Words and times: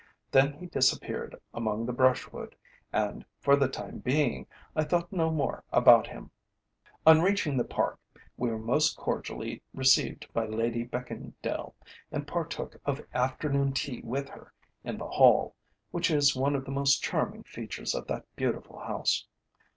Then 0.31 0.53
he 0.53 0.65
disappeared 0.65 1.39
amongst 1.53 1.85
the 1.85 1.93
brushwood, 1.93 2.55
and, 2.91 3.23
for 3.39 3.55
the 3.55 3.67
time 3.67 3.99
being, 3.99 4.47
I 4.75 4.83
thought 4.83 5.13
no 5.13 5.29
more 5.29 5.63
about 5.71 6.07
him. 6.07 6.31
On 7.05 7.21
reaching 7.21 7.55
the 7.55 7.63
Park, 7.63 7.99
we 8.35 8.49
were 8.49 8.57
most 8.57 8.97
cordially 8.97 9.61
received 9.75 10.25
by 10.33 10.47
Lady 10.47 10.83
Beckingdale, 10.87 11.75
and 12.11 12.25
partook 12.27 12.81
of 12.83 12.99
afternoon 13.13 13.73
tea 13.73 14.01
with 14.03 14.29
her 14.29 14.51
in 14.83 14.97
the 14.97 15.05
hall, 15.07 15.53
which 15.91 16.09
is 16.09 16.35
one 16.35 16.55
of 16.55 16.65
the 16.65 16.71
most 16.71 17.03
charming 17.03 17.43
features 17.43 17.93
of 17.93 18.07
that 18.07 18.25
beautiful 18.35 18.79
house. 18.79 19.27